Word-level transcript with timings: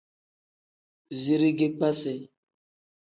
Zirigi 1.19 1.67
kpasi. 1.77 2.15